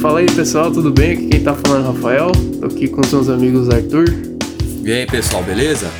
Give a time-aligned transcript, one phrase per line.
[0.00, 1.12] Fala aí pessoal, tudo bem?
[1.12, 2.32] Aqui quem tá falando é o Rafael.
[2.60, 4.04] Tô aqui com os meus amigos Arthur
[4.82, 5.90] E aí, pessoal, beleza?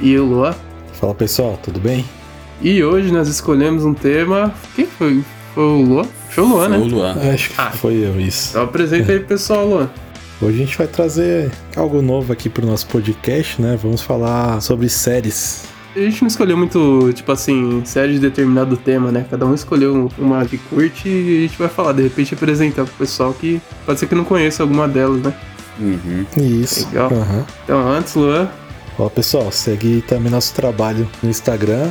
[0.00, 0.54] e o Luan.
[0.94, 2.04] Fala pessoal, tudo bem?
[2.62, 4.52] E hoje nós escolhemos um tema.
[4.76, 5.22] Quem foi?
[5.54, 6.04] Foi o Luan?
[6.30, 6.88] Foi o Luan, Foi o né?
[6.94, 7.34] Luan.
[7.34, 7.70] Acho que Ah.
[7.70, 8.50] foi eu isso.
[8.50, 9.90] Então apresenta aí pessoal, Luan.
[10.40, 13.78] Hoje a gente vai trazer algo novo aqui pro nosso podcast, né?
[13.80, 15.64] Vamos falar sobre séries.
[15.94, 19.26] A gente não escolheu muito, tipo assim, série de determinado tema, né?
[19.30, 22.94] Cada um escolheu uma que curte e a gente vai falar, de repente apresentar pro
[22.94, 25.34] pessoal que pode ser que não conheça alguma delas, né?
[25.78, 26.24] Uhum.
[26.36, 26.86] Isso.
[26.88, 27.12] Legal.
[27.12, 27.44] Aham.
[27.64, 28.48] Então antes, Luan,
[28.98, 31.90] Ó, pessoal, segue também nosso trabalho no Instagram.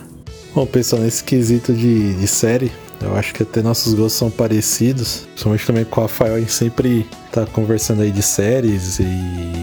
[0.53, 5.27] Bom, pessoal, nesse quesito de, de série, eu acho que até nossos gostos são parecidos.
[5.31, 9.05] Principalmente também com o Rafael, a gente sempre tá conversando aí de séries e.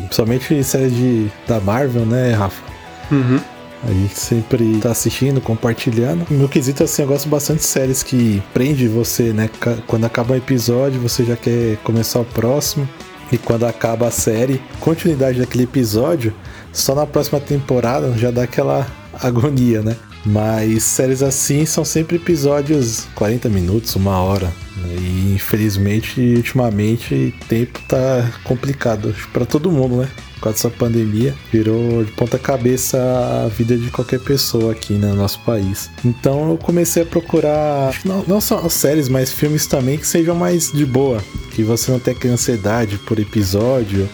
[0.04, 2.62] Principalmente séries de, da Marvel, né, Rafa?
[3.10, 3.40] Uhum.
[3.82, 6.24] A gente sempre tá assistindo, compartilhando.
[6.30, 9.50] No quesito, assim, eu gosto bastante de séries que prende você, né?
[9.86, 12.88] Quando acaba um episódio, você já quer começar o próximo.
[13.32, 16.34] E quando acaba a série, continuidade daquele episódio,
[16.72, 18.86] só na próxima temporada já dá aquela
[19.20, 19.96] agonia, né?
[20.24, 24.52] Mas séries assim são sempre episódios 40 minutos, uma hora.
[24.84, 30.08] E infelizmente, ultimamente, tempo tá complicado pra todo mundo, né?
[30.42, 32.98] Causa dessa pandemia, virou de ponta cabeça
[33.44, 35.88] a vida de qualquer pessoa aqui né, no nosso país.
[36.04, 40.34] Então eu comecei a procurar, que não, não só séries, mas filmes também que sejam
[40.34, 41.22] mais de boa.
[41.52, 44.08] Que você não tenha aquela ansiedade por episódio,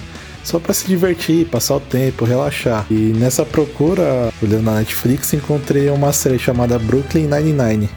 [0.45, 2.87] só pra se divertir, passar o tempo, relaxar.
[2.91, 7.89] E nessa procura, olhando na Netflix, encontrei uma série chamada Brooklyn Nine-Nine.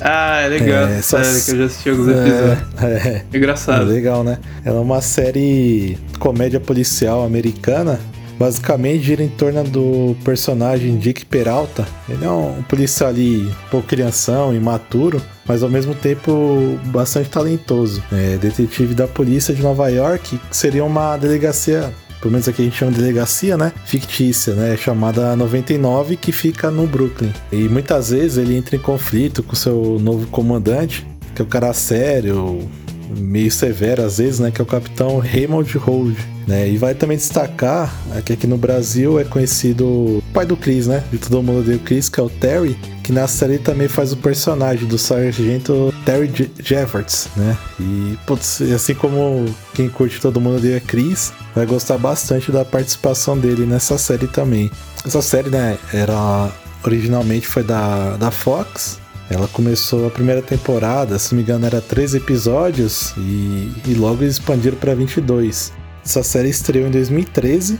[0.00, 2.58] Ah, é legal É, essa série que eu já assisti alguns episódios.
[2.82, 3.84] É, é, é Engraçado.
[3.86, 4.38] legal, né?
[4.64, 8.00] Ela é uma série comédia policial americana.
[8.38, 11.86] Basicamente gira em torno do personagem Dick Peralta.
[12.08, 18.02] Ele é um policial ali, um pouco crianção, imaturo, mas ao mesmo tempo bastante talentoso.
[18.10, 22.64] É detetive da polícia de Nova York, que seria uma delegacia pelo menos aqui a
[22.64, 23.72] gente chama de delegacia, né?
[23.86, 24.76] Fictícia, né?
[24.76, 27.32] Chamada 99, que fica no Brooklyn.
[27.50, 31.72] E muitas vezes ele entra em conflito com seu novo comandante, que é o cara
[31.72, 32.68] sério,
[33.16, 34.50] meio severo às vezes, né?
[34.50, 36.16] Que é o capitão Raymond Hold.
[36.50, 36.68] Né?
[36.68, 40.88] E vai também destacar é, que aqui no Brasil é conhecido o pai do Chris,
[40.88, 41.04] né?
[41.12, 44.16] De todo mundo o Chris, que é o Terry, que na série também faz o
[44.16, 47.56] personagem do sargento Terry Je- Jeffords, né?
[47.78, 53.38] E, putz, assim como quem curte Todo Mundo Odeia Chris, vai gostar bastante da participação
[53.38, 54.68] dele nessa série também.
[55.06, 56.50] Essa série, né, era
[56.84, 58.98] originalmente foi da, da Fox.
[59.30, 64.24] Ela começou a primeira temporada, se não me engano, era três episódios e, e logo
[64.24, 65.72] expandiram para 22.
[66.04, 67.78] Essa série estreou em 2013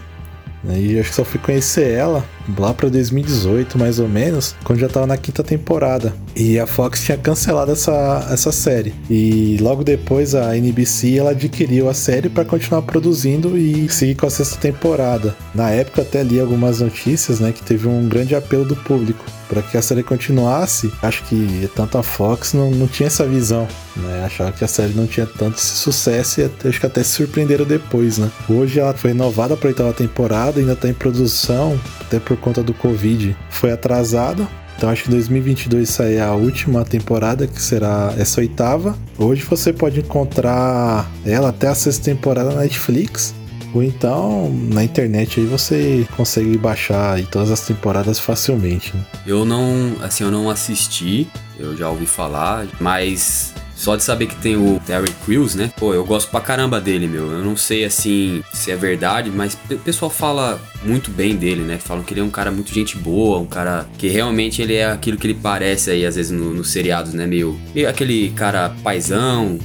[0.62, 2.24] né, e acho que só fui conhecer ela
[2.58, 6.12] lá para 2018, mais ou menos, quando já tava na quinta temporada.
[6.34, 8.94] E a Fox tinha cancelado essa, essa série.
[9.08, 14.26] E logo depois a NBC ela adquiriu a série para continuar produzindo e seguir com
[14.26, 15.34] a sexta temporada.
[15.54, 19.62] Na época até li algumas notícias, né, que teve um grande apelo do público para
[19.62, 20.92] que a série continuasse.
[21.02, 23.66] Acho que tanto a Fox não, não tinha essa visão,
[23.96, 24.22] né?
[24.24, 27.10] Achava que a série não tinha tanto esse sucesso e até- acho que até se
[27.10, 28.30] surpreenderam depois, né?
[28.48, 32.74] Hoje ela foi renovada para oitava temporada, ainda está em produção, até por conta do
[32.74, 33.36] Covid.
[33.50, 34.46] Foi atrasada.
[34.76, 38.96] Então acho que em 2022 sai a última temporada, que será essa oitava.
[39.18, 43.34] Hoje você pode encontrar ela até a sexta temporada na Netflix.
[43.74, 48.96] Ou então na internet aí você consegue baixar aí todas as temporadas facilmente.
[48.96, 49.04] né?
[49.26, 51.28] Eu não, assim, eu não assisti,
[51.58, 55.72] eu já ouvi falar, mas Só de saber que tem o Terry Crews, né?
[55.78, 57.32] Pô, eu gosto pra caramba dele, meu.
[57.32, 61.78] Eu não sei, assim, se é verdade, mas o pessoal fala muito bem dele, né?
[61.78, 64.84] Falam que ele é um cara muito gente boa, um cara que realmente ele é
[64.84, 67.26] aquilo que ele parece aí, às vezes, nos no seriados, né?
[67.26, 69.58] Meio, meio aquele cara paisão,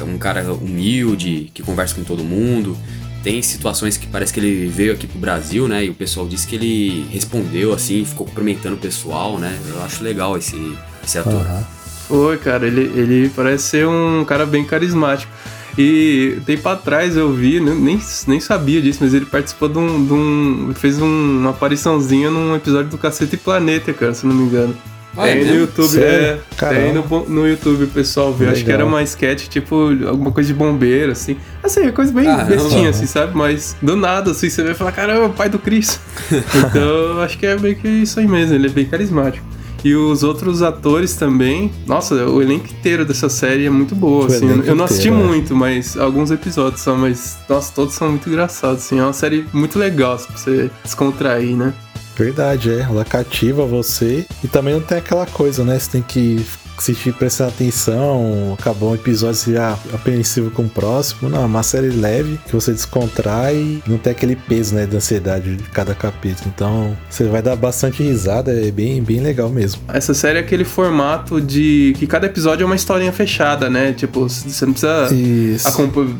[0.00, 2.76] um cara humilde, que conversa com todo mundo.
[3.22, 5.84] Tem situações que parece que ele veio aqui pro Brasil, né?
[5.84, 9.56] E o pessoal disse que ele respondeu assim, ficou cumprimentando o pessoal, né?
[9.68, 11.34] Eu acho legal esse, esse ator.
[11.34, 11.81] Uhum.
[12.12, 15.32] Foi, cara, ele, ele parece ser um cara bem carismático.
[15.78, 20.04] E tempo atrás eu vi, nem, nem sabia disso, mas ele participou de um.
[20.04, 24.44] De um fez um, uma apariçãozinha num episódio do Cacete Planeta, cara, se não me
[24.44, 24.76] engano.
[25.16, 26.38] Ah, tem é no YouTube, é.
[26.58, 28.48] Tem no, no YouTube o pessoal vê.
[28.48, 31.38] Acho que era uma sketch, tipo, alguma coisa de bombeiro, assim.
[31.62, 33.34] Assim, é coisa bem ah, bestinha, assim, sabe?
[33.34, 35.98] Mas do nada, assim, você vai falar, caramba, pai do Cris.
[36.30, 39.51] então, acho que é meio que isso aí mesmo, ele é bem carismático.
[39.84, 41.72] E os outros atores também.
[41.86, 44.48] Nossa, o elenco inteiro dessa série é muito boa, assim.
[44.64, 45.28] Eu não assisti inteiro, é.
[45.28, 45.56] muito, é.
[45.56, 48.98] mas alguns episódios só, mas, nossa, todos são muito engraçados, assim.
[48.98, 51.74] É uma série muito legal, assim, pra você descontrair, né?
[52.16, 52.80] Verdade, é.
[52.80, 54.26] Ela cativa você.
[54.44, 55.78] E também não tem aquela coisa, né?
[55.78, 56.44] Você tem que
[56.76, 61.28] assistir prestando atenção, acabou um episódio já apreensivo com o próximo.
[61.28, 64.96] Não, é uma série leve que você descontrai e não tem aquele peso, né, da
[64.96, 66.50] ansiedade de cada capítulo.
[66.54, 69.82] Então, você vai dar bastante risada, é bem, bem legal mesmo.
[69.88, 73.92] Essa série é aquele formato de que cada episódio é uma historinha fechada, né?
[73.92, 75.08] Tipo, você não precisa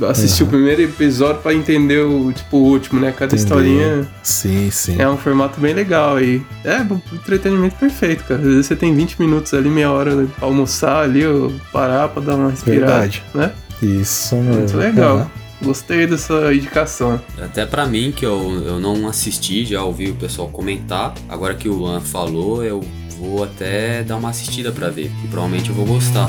[0.09, 0.49] assistir uhum.
[0.49, 3.13] o primeiro episódio para entender o tipo o último, né?
[3.13, 3.45] Cada Entendeu.
[3.45, 4.97] historinha Sim, sim.
[4.99, 8.41] É um formato bem legal e é um entretenimento perfeito, cara.
[8.41, 12.23] Às vezes você tem 20 minutos ali, meia hora pra almoçar ali, ou parar pra
[12.23, 12.93] dar uma respirada.
[12.93, 13.23] Verdade.
[13.35, 13.53] Né?
[13.83, 14.55] Isso mesmo.
[14.55, 15.17] Muito legal.
[15.17, 15.27] Uhum.
[15.63, 17.21] Gostei dessa indicação.
[17.41, 21.15] Até para mim, que eu, eu não assisti, já ouvi o pessoal comentar.
[21.29, 22.81] Agora que o Luan falou, eu
[23.19, 25.11] vou até dar uma assistida para ver.
[25.25, 26.29] E provavelmente eu vou gostar.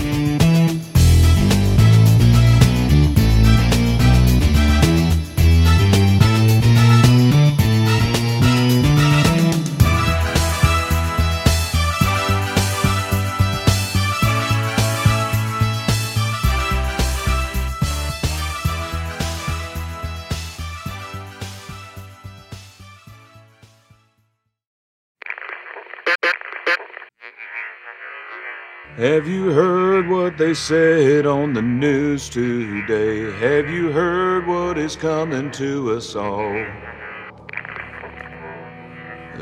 [28.98, 33.32] Have you heard what they said on the news today?
[33.40, 36.54] Have you heard what is coming to us all?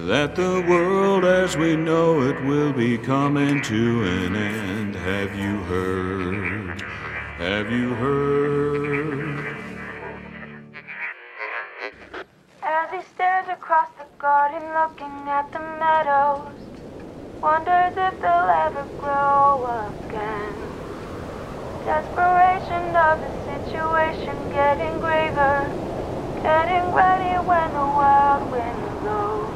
[0.08, 4.96] That the world as we know it will be coming to an end.
[4.96, 6.82] Have you heard?
[7.38, 9.58] Have you heard?
[12.64, 16.61] As he stares across the garden looking at the meadows.
[17.42, 19.66] Wonders if they'll ever grow
[20.06, 20.54] again.
[21.86, 25.66] Desperation of the situation getting graver.
[26.44, 29.52] Getting ready when the wild wind blows.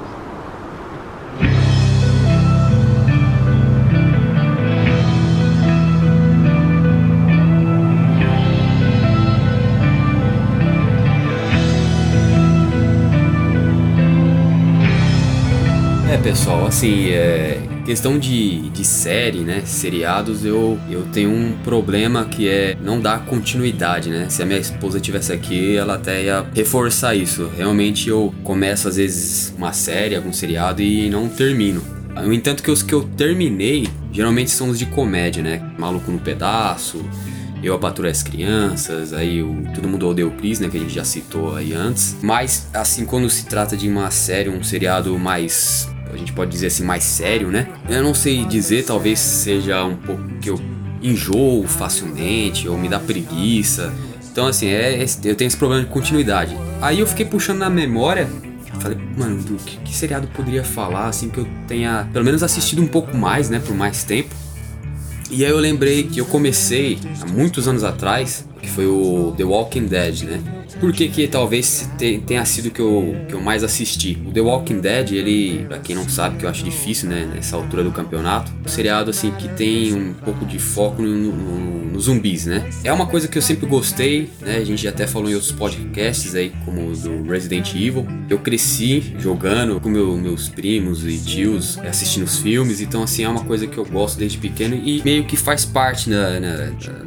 [16.11, 19.61] É, pessoal, assim, é, Questão de, de série, né?
[19.63, 24.27] Seriados, eu, eu tenho um problema que é não dar continuidade, né?
[24.27, 27.47] Se a minha esposa tivesse aqui, ela até ia reforçar isso.
[27.55, 31.83] Realmente eu começo às vezes uma série, algum seriado e não termino.
[32.15, 35.61] No entanto, que os que eu terminei geralmente são os de comédia, né?
[35.77, 37.05] Maluco no Pedaço,
[37.61, 40.69] Eu a Patrulha as Crianças, aí o Todo Mundo Odeia o Chris, né?
[40.69, 42.17] Que a gente já citou aí antes.
[42.23, 46.67] Mas, assim, quando se trata de uma série, um seriado mais a gente pode dizer
[46.67, 47.67] assim, mais sério, né?
[47.87, 50.59] Eu não sei dizer, talvez seja um pouco que eu
[51.01, 53.93] enjoo facilmente ou me dá preguiça.
[54.31, 56.57] Então, assim, é, é, eu tenho esse problema de continuidade.
[56.81, 58.27] Aí eu fiquei puxando na memória
[58.79, 62.81] Falei, mano, do que, que seriado poderia falar, assim, que eu tenha pelo menos assistido
[62.81, 64.29] um pouco mais, né, por mais tempo.
[65.31, 69.43] E aí eu lembrei que eu comecei há muitos anos atrás, que foi o The
[69.43, 70.41] Walking Dead, né?
[70.79, 71.89] Por que, que talvez
[72.25, 74.17] tenha sido que eu, que eu mais assisti?
[74.27, 77.55] O The Walking Dead, ele, pra quem não sabe, que eu acho difícil, né, nessa
[77.55, 81.99] altura do campeonato, um seriado assim que tem um pouco de foco nos no, no
[81.99, 82.67] zumbis, né?
[82.83, 84.57] É uma coisa que eu sempre gostei, né?
[84.57, 88.05] A gente até falou em outros podcasts aí, como o do Resident Evil.
[88.29, 93.29] Eu cresci jogando com meu, meus primos e tios, assistindo os filmes, então assim, é
[93.29, 96.39] uma coisa que eu gosto desde pequeno e meio que faz parte da,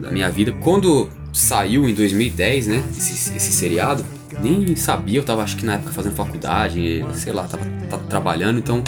[0.01, 0.53] da minha vida.
[0.53, 2.85] Quando saiu em 2010, né?
[2.97, 4.05] Esse, esse seriado.
[4.43, 8.59] Nem sabia, eu tava acho que na época fazendo faculdade, sei lá, tava, tava trabalhando,
[8.59, 8.83] então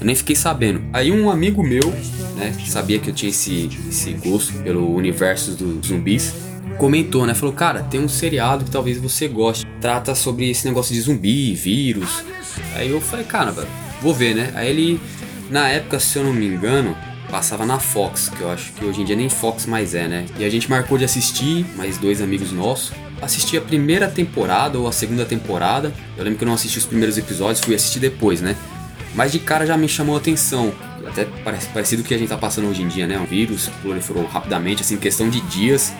[0.00, 0.80] Eu nem fiquei sabendo.
[0.92, 1.90] Aí um amigo meu,
[2.36, 6.32] né, que sabia que eu tinha esse, esse gosto pelo universo dos zumbis,
[6.78, 7.34] comentou, né?
[7.34, 9.66] Falou, cara, tem um seriado que talvez você goste.
[9.80, 12.22] Trata sobre esse negócio de zumbi, vírus.
[12.74, 13.52] Aí eu falei, cara,
[14.00, 14.52] vou ver, né?
[14.54, 15.00] Aí ele,
[15.50, 16.96] na época, se eu não me engano,
[17.30, 20.26] passava na Fox, que eu acho que hoje em dia nem Fox mais é, né?
[20.38, 22.92] E a gente marcou de assistir, mais dois amigos nossos.
[23.20, 25.92] Assisti a primeira temporada ou a segunda temporada.
[26.16, 28.56] Eu lembro que eu não assisti os primeiros episódios, fui assistir depois, né?
[29.14, 30.72] Mas de cara já me chamou a atenção.
[31.06, 31.24] Até
[31.72, 33.18] parecido com o que a gente tá passando hoje em dia, né?
[33.18, 35.92] Um vírus proliferou rapidamente, assim, em questão de dias.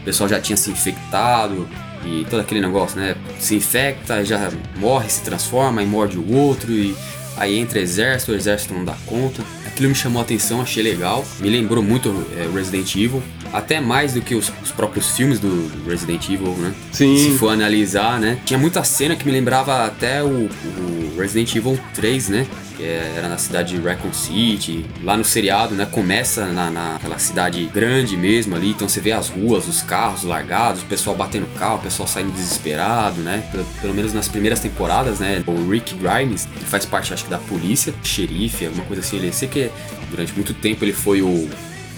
[0.00, 1.68] O pessoal já tinha se infectado
[2.04, 3.16] e todo aquele negócio, né?
[3.38, 6.94] Se infecta, já morre, se transforma e morde o outro e
[7.36, 9.42] aí entra exército, o exército não dá conta.
[9.74, 11.26] Aquilo me chamou a atenção, achei legal.
[11.40, 13.20] Me lembrou muito é, Resident Evil,
[13.52, 16.72] até mais do que os, os, próprios filmes do Resident Evil, né?
[16.92, 17.18] Sim.
[17.18, 18.38] Se for analisar, né?
[18.44, 22.46] Tinha muita cena que me lembrava até o, o Resident Evil 3, né?
[22.76, 24.84] Que era na cidade de Raccoon City.
[25.02, 29.28] Lá no seriado, né, começa na, naquela cidade grande mesmo ali, então você vê as
[29.28, 33.48] ruas, os carros largados, o pessoal batendo carro, o pessoal saindo desesperado, né?
[33.50, 35.42] Pelo, pelo menos nas primeiras temporadas, né?
[35.46, 39.16] O Rick Grimes, que faz parte, acho que, da polícia, xerife, alguma coisa assim.
[39.16, 39.70] Ele sei que
[40.10, 41.48] durante muito tempo ele foi o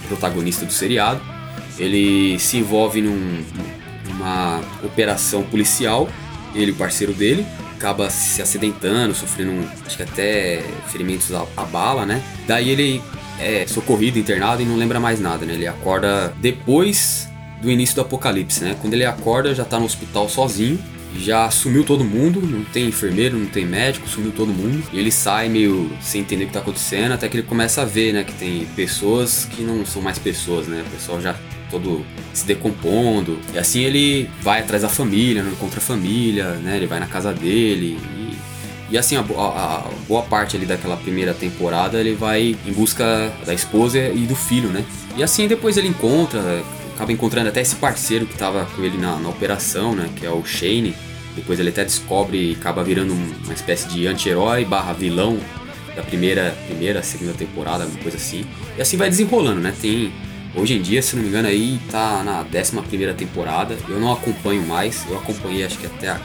[0.07, 1.21] protagonista do seriado.
[1.77, 3.43] Ele se envolve num,
[4.07, 6.09] numa operação policial,
[6.55, 7.45] ele e o parceiro dele,
[7.77, 12.21] acaba se acidentando, sofrendo, acho que até ferimentos à, à bala, né?
[12.47, 13.01] Daí ele
[13.39, 15.53] é socorrido, internado e não lembra mais nada, né?
[15.53, 17.29] Ele acorda depois
[17.61, 18.75] do início do apocalipse, né?
[18.81, 20.79] Quando ele acorda, já tá no hospital sozinho,
[21.15, 24.83] já sumiu todo mundo, não tem enfermeiro, não tem médico, sumiu todo mundo.
[24.91, 27.85] E ele sai meio sem entender o que tá acontecendo, até que ele começa a
[27.85, 30.83] ver, né, que tem pessoas que não são mais pessoas, né?
[30.87, 31.35] O pessoal já
[31.69, 33.39] todo se decompondo.
[33.53, 36.77] E assim ele vai atrás da família, não encontra a família, né?
[36.77, 38.37] Ele vai na casa dele e,
[38.91, 43.31] e assim, a, a, a, boa parte ali daquela primeira temporada ele vai em busca
[43.45, 44.85] da esposa e do filho, né?
[45.15, 46.63] E assim depois ele encontra,
[46.97, 50.09] acaba encontrando até esse parceiro que tava com ele na, na operação, né?
[50.15, 50.95] Que é o Shane.
[51.35, 55.37] Depois ele até descobre e acaba virando uma espécie de anti-herói barra vilão
[55.95, 58.43] da primeira, primeira, segunda temporada, uma coisa assim.
[58.75, 59.71] E assim vai desenrolando, né?
[59.79, 60.11] Tem
[60.55, 63.77] Hoje em dia, se não me engano, aí tá na 11 temporada.
[63.87, 66.19] Eu não acompanho mais, eu acompanhei acho que até a,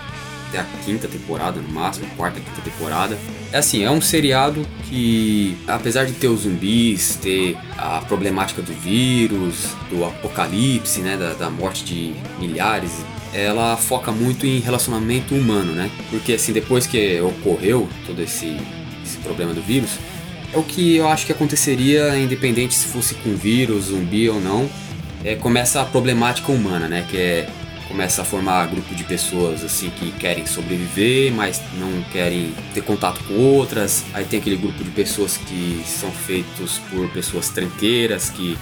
[0.53, 3.19] até a quinta temporada, no máximo, quarta, quinta temporada.
[3.51, 8.73] É assim, é um seriado que, apesar de ter os zumbis, ter a problemática do
[8.73, 12.93] vírus, do apocalipse, né, da, da morte de milhares
[13.35, 15.91] ela foca muito em relacionamento humano, né?
[16.11, 18.59] Porque assim, depois que ocorreu todo esse,
[19.03, 19.93] esse problema do vírus,
[20.53, 24.69] é o que eu acho que aconteceria, independente se fosse com vírus, zumbi ou não.
[25.25, 27.07] É, começa a problemática humana, né?
[27.09, 27.49] Que é
[27.93, 33.23] começa a formar grupo de pessoas assim que querem sobreviver, mas não querem ter contato
[33.25, 34.03] com outras.
[34.15, 38.57] Aí tem aquele grupo de pessoas que são feitos por pessoas tranqueiras que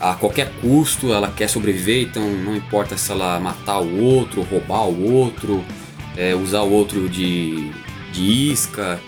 [0.00, 4.88] a qualquer custo ela quer sobreviver, então não importa se ela matar o outro, roubar
[4.88, 5.64] o outro,
[6.16, 7.70] é, usar o outro de,
[8.12, 9.00] de isca.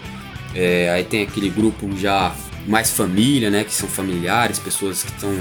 [0.54, 2.32] É, aí tem aquele grupo já
[2.68, 3.64] mais família, né?
[3.64, 5.36] Que são familiares, pessoas que estão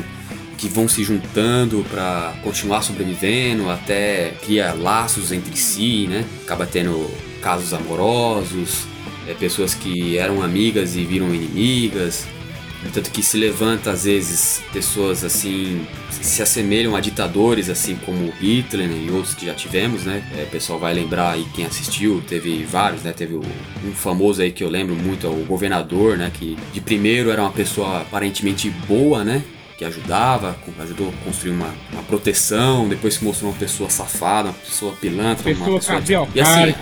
[0.66, 6.26] que vão se juntando para continuar sobrevivendo, até cria laços entre si, né?
[6.44, 7.08] Acaba tendo
[7.40, 8.88] casos amorosos,
[9.28, 12.26] é, pessoas que eram amigas e viram inimigas.
[12.94, 18.88] Tanto que se levanta às vezes pessoas assim se assemelham a ditadores assim como Hitler
[18.88, 20.24] né, e outros que já tivemos, né?
[20.38, 23.12] É, o pessoal vai lembrar aí quem assistiu, teve vários, né?
[23.12, 26.32] Teve um famoso aí que eu lembro muito, é o governador, né?
[26.34, 29.44] Que de primeiro era uma pessoa aparentemente boa, né?
[29.78, 34.54] Que ajudava, ajudou a construir uma, uma proteção, depois se mostrou uma pessoa safada, uma
[34.54, 36.28] pessoa pilantra, pessoa uma pessoa...
[36.34, 36.74] E assim,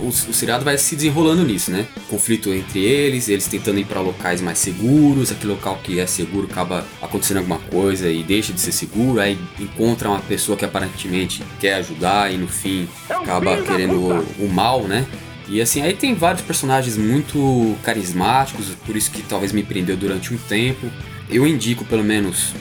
[0.00, 1.86] o, o seriado vai se desenrolando nisso, né?
[2.10, 6.46] Conflito entre eles, eles tentando ir para locais mais seguros, aquele local que é seguro
[6.50, 11.42] acaba acontecendo alguma coisa e deixa de ser seguro, aí encontra uma pessoa que aparentemente
[11.58, 15.06] quer ajudar e no fim acaba querendo o, o mal, né?
[15.48, 20.34] E assim, aí tem vários personagens muito carismáticos, por isso que talvez me prendeu durante
[20.34, 20.90] um tempo.
[21.28, 22.54] Eu indico pelo menos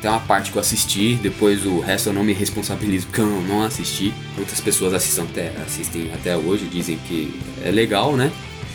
[0.00, 3.26] tem uma parte que eu assisti, depois o resto eu não me responsabilizo porque eu
[3.26, 4.14] não assisti.
[4.36, 8.30] Muitas pessoas assistem até, assistem até hoje, dizem que é legal, né?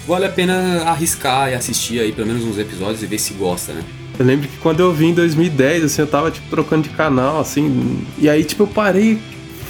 [0.08, 3.74] Vale a pena arriscar e assistir aí pelo menos uns episódios e ver se gosta,
[3.74, 3.84] né?
[4.18, 7.40] Eu lembro que quando eu vi em 2010, assim, eu tava tipo trocando de canal,
[7.40, 9.20] assim, e aí tipo eu parei,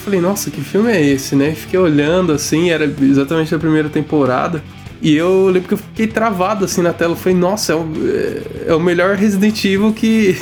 [0.04, 1.56] falei, nossa, que filme é esse, né?
[1.56, 4.62] Fiquei olhando assim, era exatamente a primeira temporada.
[5.06, 7.12] E eu lembro que eu fiquei travado assim na tela.
[7.12, 10.36] Eu falei, nossa, é o, é, é o melhor Resident Evil que,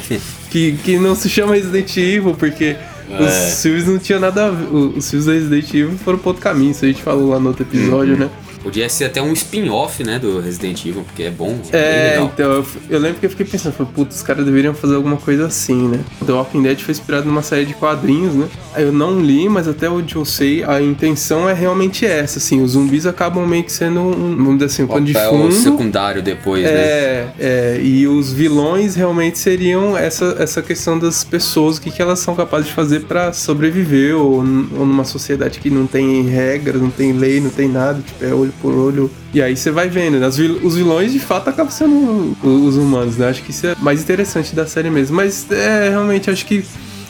[0.52, 2.76] que, que não se chama Resident Evil, porque
[3.08, 3.48] é.
[3.48, 4.66] os filmes não tinham nada a ver.
[4.74, 7.48] Os filmes da Resident Evil foram pro outro caminho, isso a gente falou lá no
[7.48, 8.20] outro episódio, uhum.
[8.20, 8.30] né?
[8.62, 12.52] Podia ser até um spin-off, né, do Resident Evil, porque é bom, é, É, então,
[12.52, 15.46] eu, eu lembro que eu fiquei pensando, falei, putz, os caras deveriam fazer alguma coisa
[15.46, 16.00] assim, né?
[16.24, 18.48] The Walking Dead foi inspirado numa série de quadrinhos, né?
[18.76, 22.72] Eu não li, mas até onde eu sei, a intenção é realmente essa, assim, os
[22.72, 25.52] zumbis acabam meio que sendo um, vamos dizer assim, um pano de fundo.
[25.52, 26.70] secundário depois, né?
[26.70, 32.02] É, é, e os vilões realmente seriam essa, essa questão das pessoas, o que, que
[32.02, 36.80] elas são capazes de fazer pra sobreviver, ou, ou numa sociedade que não tem regras,
[36.80, 39.10] não tem lei, não tem nada, tipo, é olho por olho.
[39.32, 40.26] E aí você vai vendo, né?
[40.26, 43.28] Os vil- os vilões de fato acabam sendo os humanos, né?
[43.28, 45.16] Acho que isso é mais interessante da série mesmo.
[45.16, 46.64] Mas é, realmente, acho que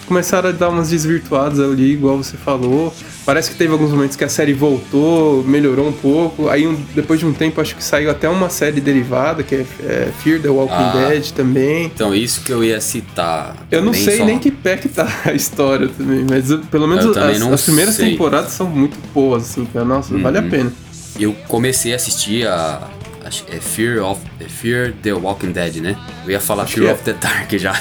[0.06, 2.92] começaram a dar umas desvirtuadas ali, igual você falou.
[3.24, 6.48] Parece que teve alguns momentos que a série voltou, melhorou um pouco.
[6.48, 9.64] Aí, um- depois de um tempo, acho que saiu até uma série derivada, que é,
[9.84, 11.06] é Fear the Walking Ah.
[11.10, 11.84] Dead também.
[11.86, 13.56] Então, isso que eu ia citar.
[13.70, 17.16] Eu não sei só- nem que pé que tá a história também, mas pelo menos
[17.16, 18.10] as, as primeiras sei.
[18.10, 19.84] temporadas são muito boas, assim, cara.
[19.84, 20.50] Nossa, vale a Uhum.
[20.50, 20.72] pena.
[21.20, 22.88] Eu comecei a assistir a.
[23.24, 24.20] acho É Fear of.
[24.40, 25.96] é Fear the Walking Dead, né?
[26.24, 26.92] Eu ia falar Acho Fear é.
[26.94, 27.74] of the Dark já.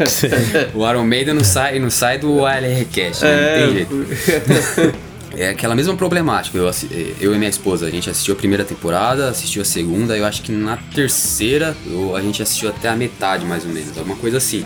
[0.74, 3.60] o Iron Maiden não sai, não sai do ALRcast, né?
[3.60, 4.94] Não tem jeito.
[5.36, 6.56] É aquela mesma problemática.
[6.56, 10.16] Eu, eh, eu e minha esposa, a gente assistiu a primeira temporada, assistiu a segunda,
[10.16, 13.96] eu acho que na terceira eu- a gente assistiu até a metade, mais ou menos.
[13.98, 14.64] Alguma coisa assim.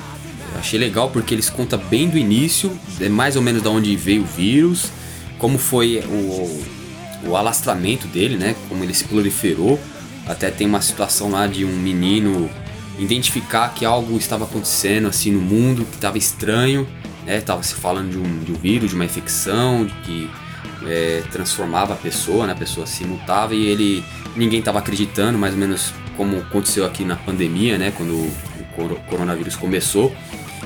[0.54, 3.94] Eu achei legal porque eles contam bem do início, é mais ou menos da onde
[3.96, 4.86] veio o vírus,
[5.38, 6.62] como foi o,
[7.26, 8.54] o alastramento dele, né?
[8.68, 9.78] Como ele se proliferou.
[10.26, 12.48] Até tem uma situação lá de um menino
[12.98, 16.86] identificar que algo estava acontecendo assim no mundo, que estava estranho,
[17.26, 17.40] né?
[17.40, 20.30] Tava se falando de um, de um vírus, de uma infecção, de que
[20.86, 22.52] é, transformava a pessoa, né?
[22.52, 24.04] A pessoa se mutava e ele
[24.36, 27.92] ninguém estava acreditando, mais ou menos como aconteceu aqui na pandemia, né?
[27.96, 28.32] Quando o
[28.76, 30.14] coro- coronavírus começou,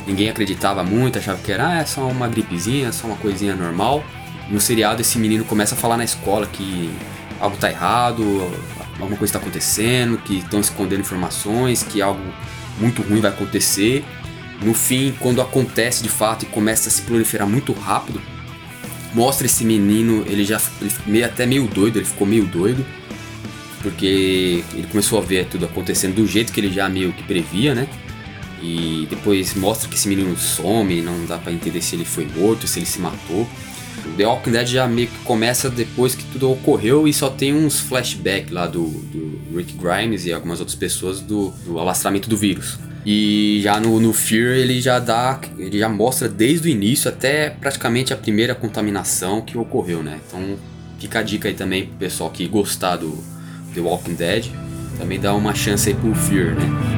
[0.06, 4.04] ninguém acreditava muito, achava que era ah, é só uma gripezinha, só uma coisinha normal.
[4.48, 6.90] No seriado esse menino começa a falar na escola que
[7.40, 8.22] algo tá errado,
[8.98, 12.22] alguma coisa está acontecendo, que estão escondendo informações, que algo
[12.78, 14.04] muito ruim vai acontecer.
[14.62, 18.20] No fim, quando acontece de fato e começa a se proliferar muito rápido,
[19.12, 22.84] mostra esse menino, ele já ele meio, até meio doido, ele ficou meio doido,
[23.82, 27.74] porque ele começou a ver tudo acontecendo do jeito que ele já meio que previa,
[27.74, 27.88] né?
[28.62, 32.66] E depois mostra que esse menino some, não dá pra entender se ele foi morto,
[32.66, 33.46] se ele se matou.
[34.16, 37.80] The Walking Dead já meio que começa depois que tudo ocorreu e só tem uns
[37.80, 42.78] flashbacks lá do, do Rick Grimes e algumas outras pessoas do, do alastramento do vírus.
[43.04, 47.50] E já no, no Fear ele já dá, ele já mostra desde o início até
[47.50, 50.18] praticamente a primeira contaminação que ocorreu, né?
[50.26, 50.56] Então
[50.98, 53.16] fica a dica aí também pro pessoal que gostar do
[53.74, 54.46] The Walking Dead,
[54.98, 56.95] também dá uma chance aí pro Fear, né?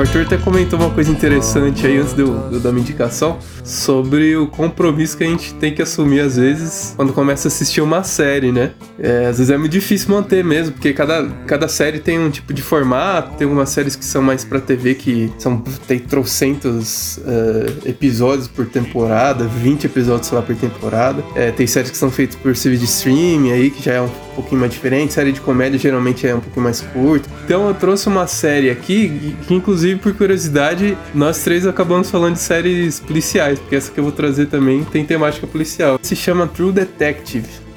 [0.00, 2.80] O Arthur até comentou uma coisa interessante aí antes de eu, de eu dar minha
[2.80, 7.50] indicação sobre o compromisso que a gente tem que assumir às vezes quando começa a
[7.50, 8.70] assistir uma série, né?
[9.02, 12.52] É, às vezes é muito difícil manter mesmo, porque cada, cada série tem um tipo
[12.52, 17.88] de formato, tem algumas séries que são mais pra TV que são tem trocentos eh,
[17.90, 21.24] episódios por temporada, 20 episódios sei lá por temporada.
[21.34, 24.10] É, tem séries que são feitas por serviço de streaming aí, que já é um
[24.34, 25.12] pouquinho mais diferente.
[25.12, 27.28] Série de comédia geralmente é um pouquinho mais curta.
[27.44, 32.40] Então eu trouxe uma série aqui, que inclusive por curiosidade, nós três acabamos falando de
[32.40, 35.98] séries policiais, porque essa que eu vou trazer também tem temática policial.
[36.02, 37.69] Se chama True Detective.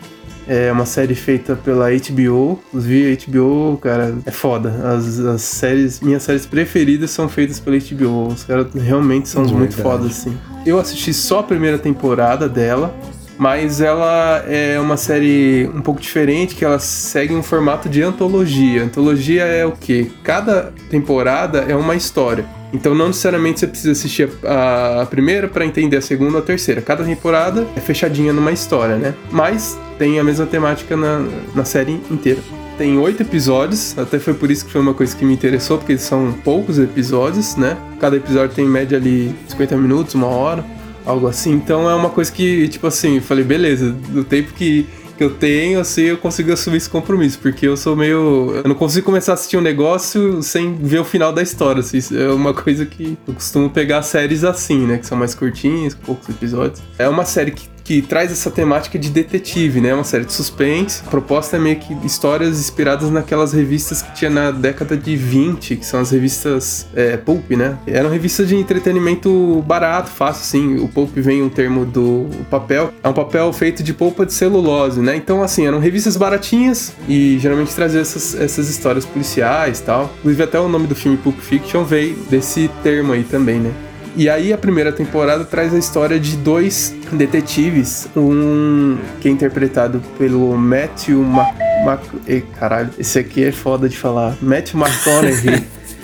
[0.47, 2.59] É uma série feita pela HBO.
[2.67, 4.69] Inclusive, HBO, cara, é foda.
[4.95, 8.27] As, as séries, minhas séries preferidas são feitas pela HBO.
[8.27, 9.59] Os caras realmente são Verdade.
[9.59, 10.37] muito fodas, assim.
[10.65, 12.93] Eu assisti só a primeira temporada dela.
[13.35, 18.83] Mas ela é uma série um pouco diferente, que ela segue um formato de antologia.
[18.83, 20.11] Antologia é o quê?
[20.23, 22.45] Cada temporada é uma história.
[22.73, 26.41] Então não necessariamente você precisa assistir a, a primeira para entender a segunda ou a
[26.41, 26.81] terceira.
[26.81, 29.13] Cada temporada é fechadinha numa história, né?
[29.31, 32.39] Mas tem a mesma temática na, na série inteira.
[32.77, 35.95] Tem oito episódios, até foi por isso que foi uma coisa que me interessou, porque
[35.95, 37.77] são poucos episódios, né?
[37.99, 40.65] Cada episódio tem em média ali 50 minutos, uma hora,
[41.05, 41.51] algo assim.
[41.51, 44.87] Então é uma coisa que, tipo assim, eu falei, beleza, do tempo que
[45.23, 48.51] que eu tenho, assim, eu consigo assumir esse compromisso, porque eu sou meio.
[48.55, 51.99] Eu não consigo começar a assistir um negócio sem ver o final da história, assim.
[52.15, 54.97] É uma coisa que eu costumo pegar séries assim, né?
[54.97, 56.81] Que são mais curtinhas, poucos episódios.
[56.97, 59.93] É uma série que que traz essa temática de detetive, né?
[59.93, 61.03] Uma série de suspense.
[61.05, 65.75] A proposta é meio que histórias inspiradas naquelas revistas que tinha na década de 20,
[65.75, 67.77] que são as revistas é, Pulp, né?
[67.85, 70.83] Eram revistas de entretenimento barato, fácil, assim.
[70.83, 72.93] O Pulp vem um termo do papel.
[73.03, 75.15] É um papel feito de polpa de celulose, né?
[75.15, 80.09] Então, assim, eram revistas baratinhas e geralmente traziam essas, essas histórias policiais tal.
[80.19, 83.71] Inclusive, até o nome do filme Pulp Fiction veio desse termo aí também, né?
[84.15, 90.01] E aí a primeira temporada traz a história de dois detetives, um que é interpretado
[90.17, 91.55] pelo Matthew Mac...
[91.83, 92.01] Mac...
[92.27, 94.37] Ei, caralho, esse aqui é foda de falar.
[94.39, 95.63] Matthew McConaughey.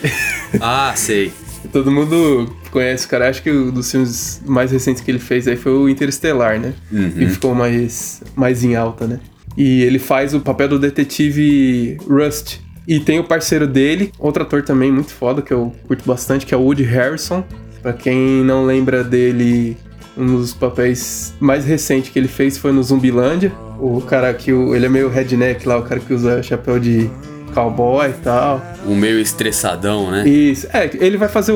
[0.59, 1.31] ah, sei.
[1.71, 5.47] Todo mundo conhece o cara, acho que um dos filmes mais recentes que ele fez
[5.47, 6.73] aí foi o Interestelar, né?
[6.91, 7.13] Uhum.
[7.15, 9.19] E ficou mais, mais em alta, né?
[9.55, 12.57] E ele faz o papel do detetive Rust.
[12.87, 16.55] E tem o parceiro dele, outro ator também muito foda, que eu curto bastante, que
[16.55, 17.43] é o Woody Harrison.
[17.81, 19.77] Pra quem não lembra dele,
[20.17, 23.51] um dos papéis mais recentes que ele fez foi no Zumbilândia.
[23.79, 27.09] O cara que o, ele é meio redneck lá, o cara que usa chapéu de
[27.49, 28.62] cowboy e tal.
[28.85, 30.27] O meio estressadão, né?
[30.27, 30.67] Isso.
[30.73, 31.55] É, ele vai fazer o,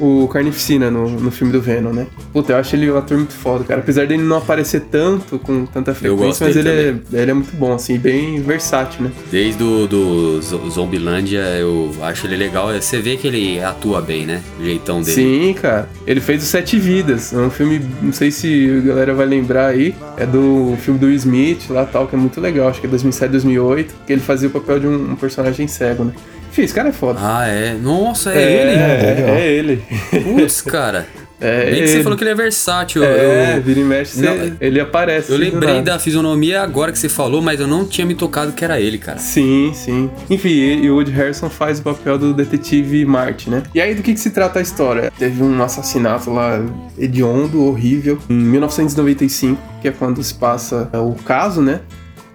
[0.00, 2.06] o, o Carnificina no, no filme do Venom, né?
[2.32, 3.80] Puta, eu acho ele um ator muito foda, cara.
[3.80, 7.72] Apesar dele não aparecer tanto, com tanta frequência, mas ele é, ele é muito bom,
[7.72, 9.12] assim, bem versátil, né?
[9.30, 12.72] Desde o do Zombilândia, eu acho ele legal.
[12.72, 14.42] Você vê que ele atua bem, né?
[14.58, 15.14] O jeitão dele.
[15.14, 15.88] Sim, cara.
[16.06, 17.32] Ele fez o Sete Vidas.
[17.32, 19.94] É um filme, não sei se a galera vai lembrar aí.
[20.16, 22.68] É do filme do Smith lá tal, que é muito legal.
[22.68, 23.94] Acho que é 2007, 2008.
[24.06, 26.12] Que ele fazia o papel de um, um personagem cego, né?
[26.50, 27.18] Enfim, esse cara é foda.
[27.22, 27.74] Ah, é?
[27.74, 29.22] Nossa, é, é ele?
[29.22, 29.82] É, é ele.
[30.24, 31.06] Putz, cara.
[31.40, 33.04] É, Bem que você falou que ele é versátil.
[33.04, 35.30] É, eu, vira e mexe, não, ele aparece.
[35.30, 38.64] Eu lembrei da fisionomia agora que você falou, mas eu não tinha me tocado que
[38.64, 39.18] era ele, cara.
[39.18, 40.10] Sim, sim.
[40.28, 43.62] Enfim, e o Woody Harrison faz o papel do detetive Marty, né?
[43.72, 45.12] E aí, do que, que se trata a história?
[45.16, 46.60] Teve um assassinato lá
[46.98, 51.80] hediondo, horrível, em 1995, que é quando se passa o caso, né?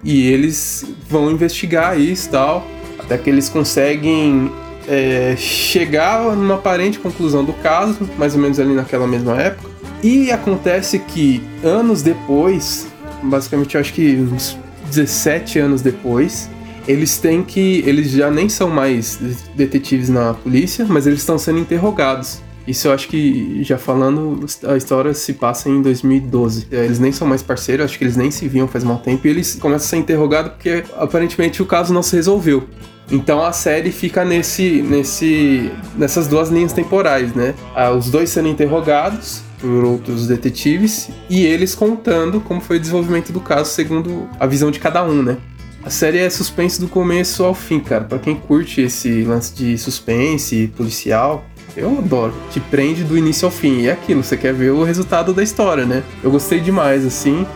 [0.04, 2.66] E eles vão investigar isso tal,
[2.98, 4.52] até que eles conseguem
[4.86, 9.70] é, chegar numa aparente conclusão do caso, mais ou menos ali naquela mesma época.
[10.02, 12.86] E acontece que anos depois,
[13.22, 14.58] basicamente eu acho que uns
[14.90, 16.50] 17 anos depois,
[16.86, 17.82] eles têm que.
[17.86, 19.18] Eles já nem são mais
[19.56, 22.42] detetives na polícia, mas eles estão sendo interrogados.
[22.66, 26.66] Isso eu acho que, já falando, a história se passa em 2012.
[26.70, 29.30] Eles nem são mais parceiros, acho que eles nem se viam faz mal tempo, e
[29.30, 32.66] eles começam a ser interrogados porque aparentemente o caso não se resolveu.
[33.10, 37.54] Então a série fica nesse, nesse, nessas duas linhas temporais, né?
[37.74, 43.32] Ah, os dois sendo interrogados por outros detetives e eles contando como foi o desenvolvimento
[43.32, 45.36] do caso segundo a visão de cada um, né?
[45.84, 48.04] A série é suspense do começo ao fim, cara.
[48.04, 51.44] Para quem curte esse lance de suspense policial,
[51.76, 52.34] eu adoro.
[52.50, 53.80] Te prende do início ao fim.
[53.80, 56.02] E é aquilo, você quer ver o resultado da história, né?
[56.22, 57.46] Eu gostei demais, assim.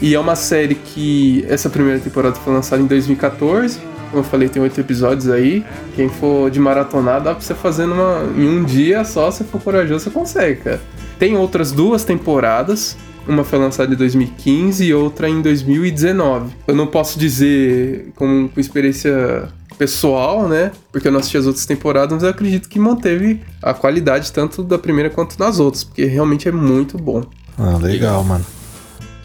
[0.00, 4.46] E é uma série que essa primeira temporada foi lançada em 2014 como eu falei,
[4.46, 5.64] tem oito episódios aí.
[5.96, 9.58] Quem for de maratonar, dá pra você fazer numa, em um dia só, se for
[9.60, 10.80] corajoso, você consegue, cara.
[11.18, 12.96] Tem outras duas temporadas.
[13.26, 16.52] Uma foi lançada em 2015 e outra em 2019.
[16.66, 20.72] Eu não posso dizer com, com experiência pessoal, né?
[20.90, 24.62] Porque eu não assisti as outras temporadas, mas eu acredito que manteve a qualidade tanto
[24.62, 27.24] da primeira quanto nas outras, porque realmente é muito bom.
[27.58, 28.44] Ah, legal, mano.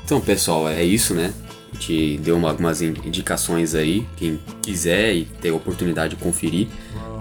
[0.03, 1.33] Então, pessoal, é isso, né?
[1.71, 6.67] A gente deu uma, algumas indicações aí, quem quiser e ter a oportunidade de conferir.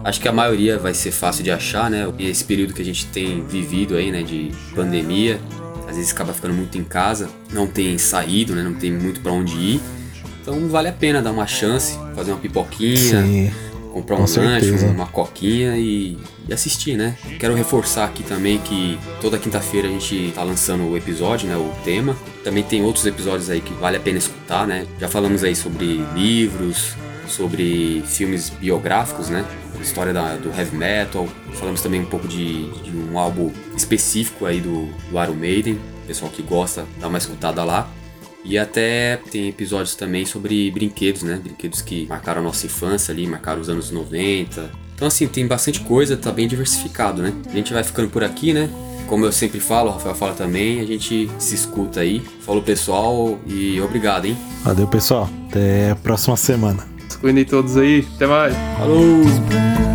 [0.05, 2.07] Acho que a maioria vai ser fácil de achar, né?
[2.17, 5.41] E esse período que a gente tem vivido aí, né, de pandemia,
[5.89, 9.33] às vezes acaba ficando muito em casa, não tem saído, né, não tem muito para
[9.33, 9.81] onde ir.
[10.47, 13.51] Então vale a pena dar uma chance, fazer uma pipoquinha, Sim,
[13.93, 16.17] comprar um com lanche, uma coquinha e,
[16.49, 17.17] e assistir, né?
[17.41, 21.57] Quero reforçar aqui também que toda quinta-feira a gente tá lançando o episódio, né?
[21.57, 22.17] O tema.
[22.45, 24.87] Também tem outros episódios aí que vale a pena escutar, né?
[25.01, 26.95] Já falamos aí sobre livros,
[27.27, 29.45] sobre filmes biográficos, né?
[29.81, 31.27] História da- do heavy metal.
[31.55, 35.77] Falamos também um pouco de, de um álbum específico aí do, do Iron Maiden.
[36.07, 37.89] Pessoal que gosta, dá uma escutada lá.
[38.49, 41.41] E até tem episódios também sobre brinquedos, né?
[41.43, 44.71] Brinquedos que marcaram a nossa infância ali, marcaram os anos 90.
[44.95, 47.33] Então, assim, tem bastante coisa, tá bem diversificado, né?
[47.51, 48.71] A gente vai ficando por aqui, né?
[49.09, 52.23] Como eu sempre falo, o Rafael fala também, a gente se escuta aí.
[52.41, 54.37] Falou pessoal e obrigado, hein?
[54.65, 55.29] Valeu, pessoal.
[55.49, 56.87] Até a próxima semana.
[57.09, 58.07] Se cuidem todos aí.
[58.17, 58.55] Até mais.
[58.79, 59.86] Falou!